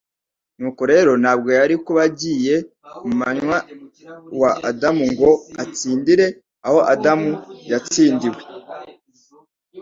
[0.59, 2.55] Nuko rero ntabwo yari kuba agiye
[3.03, 3.43] mu mwanya
[4.41, 5.29] wa Adamu ngo
[5.63, 6.25] atsindire
[6.65, 7.31] aho Adamu
[7.71, 8.41] yatsindiwe.